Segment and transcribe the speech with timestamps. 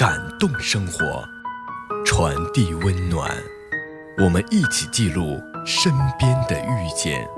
[0.00, 1.22] 感动生活，
[2.06, 3.30] 传递温暖。
[4.16, 7.28] 我们一起记录身边的遇见。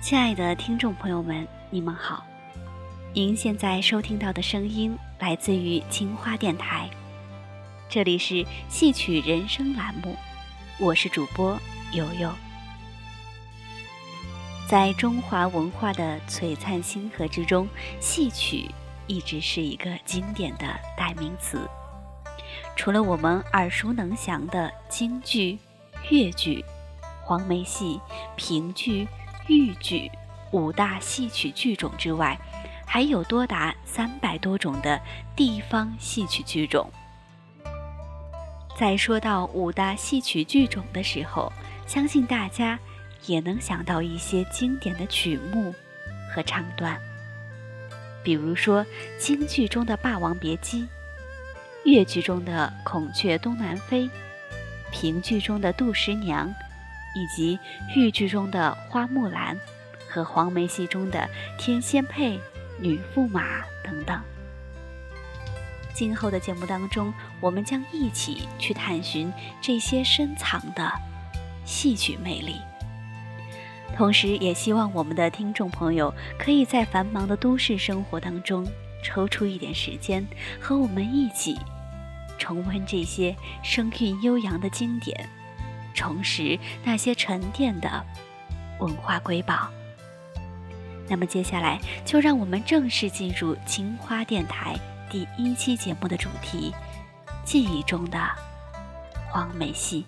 [0.00, 2.24] 亲爱的听众朋友们，你们好。
[3.12, 6.88] 您现在收听到的声音来自于青花电台，
[7.88, 10.14] 这里是戏曲人生栏目，
[10.78, 11.58] 我是主播
[11.90, 12.30] 悠悠。
[14.68, 17.68] 在中华文化的璀璨星河之中，
[18.00, 18.68] 戏曲
[19.06, 20.66] 一直是一个经典的
[20.96, 21.70] 代名词。
[22.74, 25.56] 除了我们耳熟能详的京剧、
[26.10, 26.64] 越剧、
[27.22, 28.00] 黄梅戏、
[28.34, 29.06] 评剧、
[29.46, 30.10] 豫剧
[30.50, 32.36] 五大戏曲剧种之外，
[32.84, 35.00] 还有多达三百多种的
[35.36, 36.90] 地方戏曲剧种。
[38.76, 41.52] 在说到五大戏曲剧种的时候，
[41.86, 42.76] 相信大家
[43.24, 45.74] 也能想到一些经典的曲目
[46.34, 47.00] 和唱段，
[48.22, 48.84] 比如说
[49.18, 50.82] 京剧中的《霸王别姬》，
[51.84, 54.04] 越剧中的《孔雀东南飞》，
[54.92, 56.48] 评剧中的《杜十娘》，
[57.14, 57.58] 以及
[57.94, 59.56] 豫剧中的《花木兰》
[60.08, 61.18] 和黄梅戏中的
[61.58, 62.36] 《天仙配》。
[62.78, 64.20] 女驸马等等。
[65.94, 67.10] 今后的节目当中，
[67.40, 69.32] 我们将一起去探寻
[69.62, 70.92] 这些深藏的
[71.64, 72.56] 戏曲魅力，
[73.94, 78.66] 同时也希望我们的听众朋友可以在繁忙的都市生活当中
[79.02, 80.26] 抽出一点时间，
[80.60, 81.58] 和我们一起
[82.38, 85.28] 重温这些声韵悠扬的经典，
[85.94, 88.04] 重拾那些沉淀的
[88.80, 89.70] 文化瑰宝。
[91.08, 94.74] 那么接下来就让我们正式进入青花电台
[95.08, 96.74] 第一期节目的主题——
[97.44, 98.18] 记忆中的
[99.30, 100.04] 黄梅戏。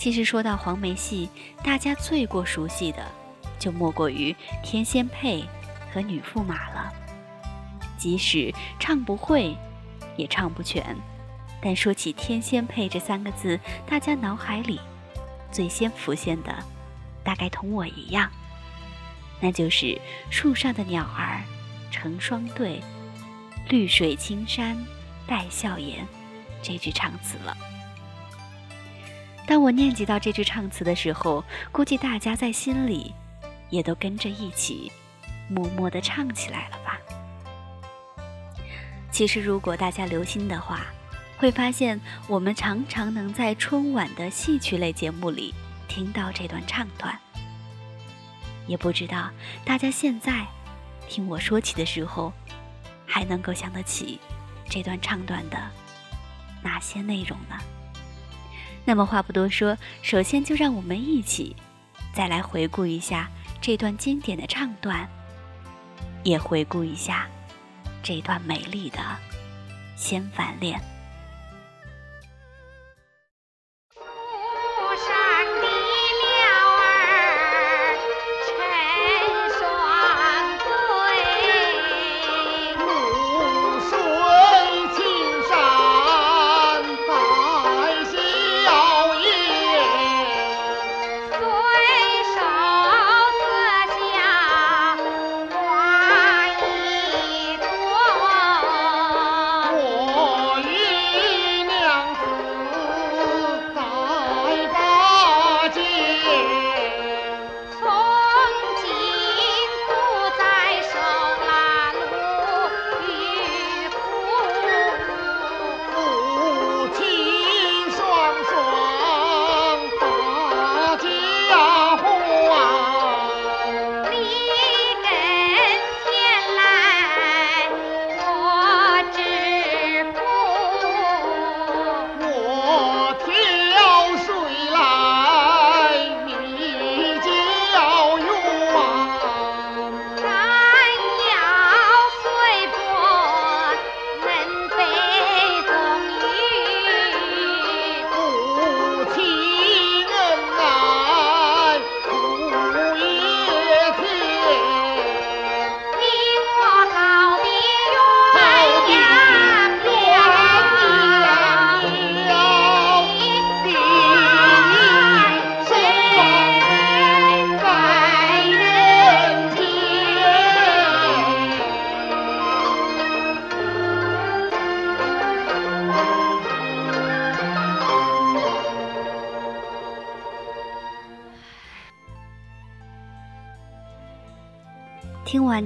[0.00, 1.28] 其实说到黄梅戏，
[1.62, 3.06] 大家最过熟悉的
[3.58, 4.34] 就莫过于
[4.64, 5.44] 天仙配
[5.92, 6.90] 和女驸马了。
[7.98, 9.54] 即使唱不会，
[10.16, 10.96] 也唱不全，
[11.60, 14.80] 但说起天仙配这三个字，大家脑海里
[15.52, 16.64] 最先浮现的，
[17.22, 18.30] 大概同我一样。
[19.38, 20.00] 那就是
[20.30, 21.42] 树上的鸟儿
[21.90, 22.80] 成双对，
[23.68, 24.82] 绿水青山
[25.26, 26.06] 带笑颜
[26.62, 27.54] 这句唱词了。
[29.50, 33.12] 当我念及到这句唱词的时候，估计大家在心里
[33.68, 34.92] 也都跟着一起
[35.48, 36.96] 默默地唱起来了吧。
[39.10, 40.82] 其实，如果大家留心的话，
[41.36, 45.52] 会发现我们常常能在春晚的戏曲类节目里
[45.88, 47.18] 听到这段唱段。
[48.68, 49.32] 也不知道
[49.64, 50.46] 大家现在
[51.08, 52.32] 听我说起的时候，
[53.04, 54.20] 还能够想得起
[54.68, 55.58] 这段唱段的
[56.62, 57.56] 哪些内容呢？
[58.90, 61.54] 那么话不多说，首先就让我们一起
[62.12, 63.30] 再来回顾一下
[63.60, 65.08] 这段经典的唱段，
[66.24, 67.28] 也回顾一下
[68.02, 68.98] 这段美丽的
[69.94, 70.80] 仙凡恋。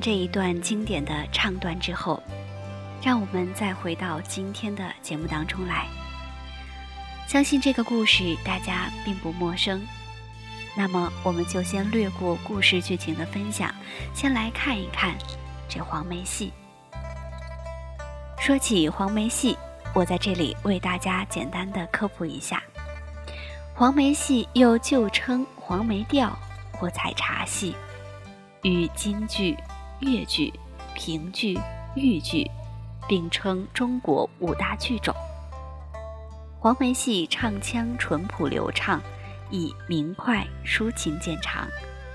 [0.00, 2.22] 这一段经典的唱段之后，
[3.02, 5.86] 让我们再回到今天的节目当中来。
[7.26, 9.82] 相信这个故事大家并不陌生，
[10.76, 13.74] 那么我们就先略过故事剧情的分享，
[14.14, 15.14] 先来看一看
[15.68, 16.52] 这黄梅戏。
[18.38, 19.56] 说起黄梅戏，
[19.94, 22.62] 我在这里为大家简单的科普一下：
[23.74, 26.38] 黄梅戏又旧称黄梅调
[26.72, 27.74] 或采茶戏。
[28.62, 29.54] 与京剧、
[30.04, 30.52] 越剧、
[30.94, 31.58] 评剧、
[31.94, 32.50] 豫剧
[33.08, 35.14] 并称中国五大剧种。
[36.60, 39.00] 黄梅戏唱腔淳朴流畅，
[39.50, 41.66] 以明快抒情见长，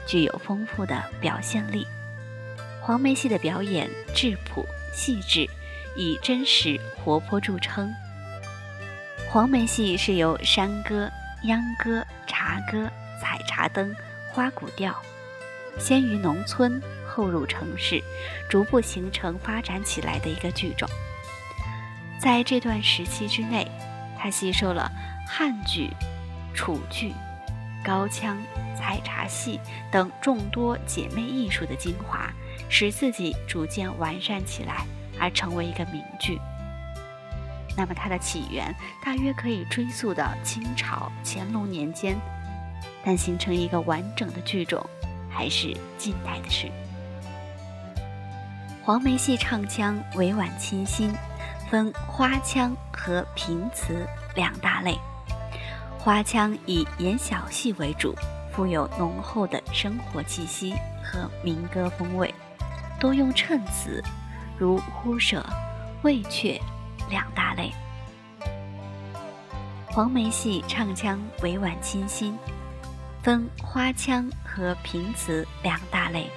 [0.08, 1.86] 具有丰富的表现力。
[2.82, 4.64] 黄梅戏的表演质朴
[4.94, 5.48] 细致，
[5.96, 7.92] 以真实活泼著称。
[9.32, 11.10] 黄梅戏是由山歌、
[11.44, 12.90] 秧歌、茶歌、
[13.22, 13.96] 采茶灯、
[14.32, 14.96] 花鼓调。
[15.78, 16.82] 先于农村，
[17.20, 18.02] 后入城市，
[18.50, 20.88] 逐步形成发展起来的一个剧种。
[22.18, 23.70] 在这段时期之内，
[24.18, 24.90] 它吸收了
[25.28, 25.90] 汉剧、
[26.54, 27.12] 楚剧、
[27.84, 28.42] 高腔、
[28.74, 29.60] 采茶戏
[29.92, 32.32] 等众多姐妹艺术的精华，
[32.70, 34.86] 使自己逐渐完善起来，
[35.20, 36.40] 而成为一个名剧。
[37.76, 38.74] 那么它的起源
[39.04, 42.18] 大约可以追溯到清朝乾隆年间，
[43.04, 44.90] 但形成一个完整的剧种。
[45.32, 46.70] 还是近代的事。
[48.84, 51.14] 黄梅戏唱腔委婉清新，
[51.70, 54.98] 分花腔和平词两大类。
[56.00, 58.16] 花腔以演小戏为主，
[58.52, 60.74] 富有浓厚的生活气息
[61.04, 62.34] 和民歌风味，
[63.00, 64.04] 多用衬词，
[64.58, 65.46] 如呼舍、
[66.02, 66.60] 魏阙
[67.10, 67.72] 两大类。
[69.88, 72.38] 黄梅戏唱腔委婉清新。
[73.22, 76.32] 分花腔和平词两大类。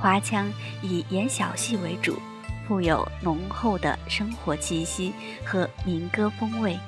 [0.00, 0.50] 花腔
[0.80, 2.20] 以演小戏为主，
[2.66, 5.12] 富有浓厚的生活气息
[5.44, 6.78] 和民歌风味，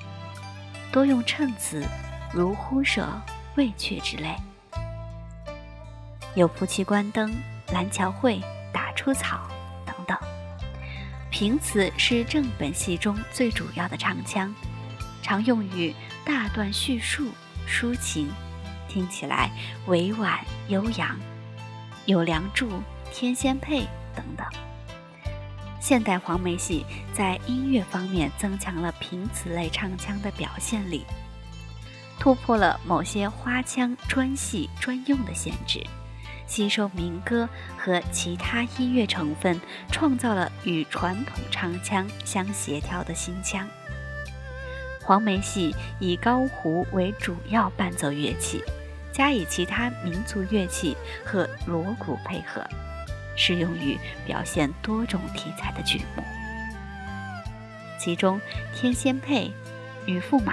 [0.92, 1.84] 多用衬词，
[2.32, 3.08] 如呼舍、
[3.56, 4.36] 未却之类。
[6.36, 7.34] 有夫妻关灯、
[7.72, 8.40] 蓝桥会、
[8.72, 9.40] 打出草
[9.84, 10.16] 等等。
[11.30, 14.54] 平词是正本戏中最主要的唱腔，
[15.20, 15.92] 常用于
[16.24, 17.28] 大段叙述、
[17.68, 18.30] 抒情。
[18.88, 19.50] 听起来
[19.86, 21.18] 委婉悠扬，
[22.06, 22.68] 有《梁祝》
[23.12, 23.82] 《天仙配》
[24.14, 24.46] 等等。
[25.80, 31.04] 现代黄梅戏在音乐方面增强了平词类唱腔的表现力，
[32.18, 35.82] 突破了某些花腔专戏专用的限制，
[36.46, 37.48] 吸收民歌
[37.78, 39.60] 和其他音乐成分，
[39.90, 43.66] 创造了与传统唱腔相协调的新腔。
[45.02, 48.62] 黄梅戏以高胡为主要伴奏乐器。
[49.12, 50.96] 加以其他民族乐器
[51.26, 52.64] 和锣鼓配合，
[53.36, 56.22] 适用于表现多种题材的剧目。
[57.98, 58.40] 其中，
[58.78, 59.46] 《天仙配》
[60.06, 60.52] 《女驸马》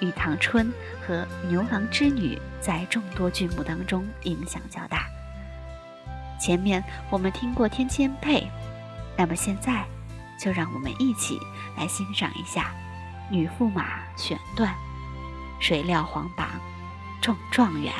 [0.06, 0.66] 《玉堂春》
[1.06, 5.06] 和《牛郎织女》在众多剧目当中影响较大。
[6.40, 8.40] 前面我们听过《天仙配》，
[9.16, 9.84] 那么现在
[10.40, 11.38] 就让我们一起
[11.76, 12.72] 来欣赏一下
[13.32, 13.84] 《女驸马》
[14.16, 14.74] 选段
[15.60, 16.48] ：“谁料皇榜。”
[17.22, 17.94] 中状元。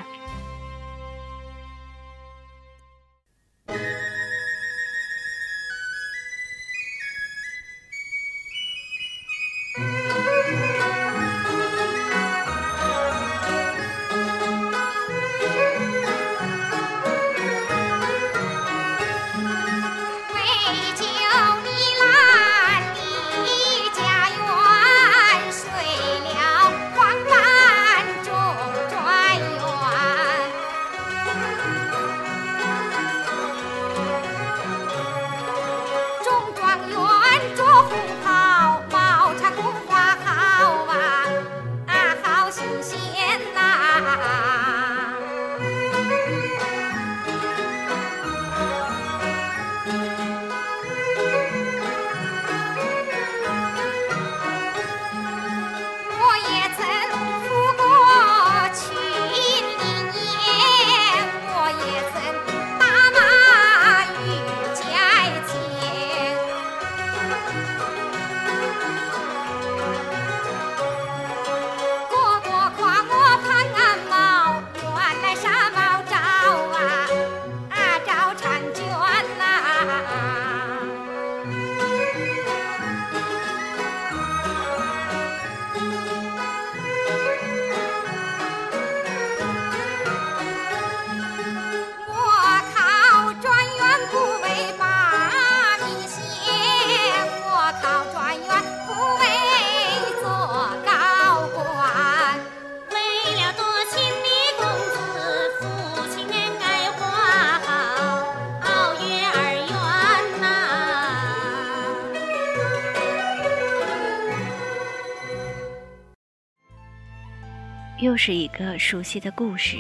[118.03, 119.79] 又是一个熟悉的故事，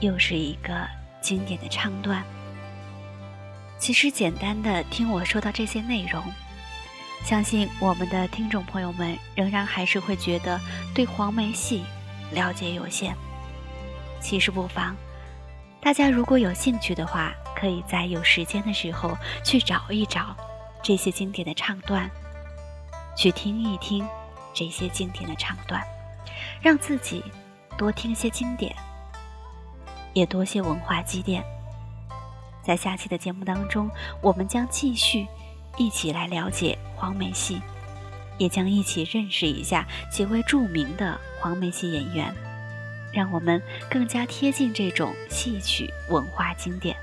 [0.00, 0.84] 又是一个
[1.20, 2.24] 经典的唱段。
[3.78, 6.20] 其实，简单的听我说到这些内容，
[7.24, 10.60] 相信我们的听众朋友们仍然还是会觉得
[10.92, 11.84] 对黄梅戏
[12.32, 13.14] 了解有限。
[14.20, 14.96] 其实不妨，
[15.80, 20.36] 大家如果有兴趣的话，可以在有时间的时候去找一找
[20.82, 22.10] 这些经典的唱段，
[23.16, 24.04] 去听一听
[24.52, 25.80] 这些经典的唱段，
[26.62, 27.24] 让自己
[27.76, 28.74] 多听些经典，
[30.12, 31.44] 也多些文化积淀。
[32.62, 33.90] 在下期的节目当中，
[34.20, 35.26] 我们将继续
[35.76, 37.60] 一起来了解黄梅戏，
[38.38, 42.32] 也将一起认识一下几位著名的黄梅戏演员，
[43.12, 46.96] 让我们更加贴近这种戏曲文化经典。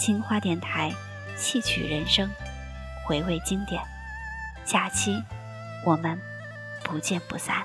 [0.00, 0.92] 青花电台，
[1.36, 2.28] 戏曲人生，
[3.06, 3.80] 回味经典。
[4.64, 5.22] 下期
[5.84, 6.20] 我们
[6.82, 7.64] 不见不散。